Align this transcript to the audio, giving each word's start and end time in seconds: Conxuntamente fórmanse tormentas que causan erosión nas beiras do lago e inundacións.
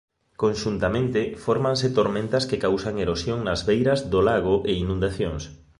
Conxuntamente 0.43 1.21
fórmanse 1.45 1.87
tormentas 1.97 2.43
que 2.49 2.61
causan 2.65 2.95
erosión 3.05 3.39
nas 3.43 3.61
beiras 3.69 3.99
do 4.11 4.19
lago 4.29 4.55
e 4.69 4.71
inundacións. 4.83 5.43